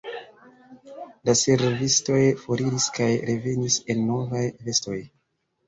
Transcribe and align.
La 1.29 1.35
servistoj 1.41 2.23
foriris 2.41 2.89
kaj 2.97 3.11
revenis 3.29 3.79
en 3.97 4.05
novaj 4.11 4.45
vestoj. 4.67 5.01